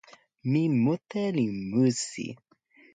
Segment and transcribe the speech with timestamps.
[0.51, 2.27] mi mute li musi.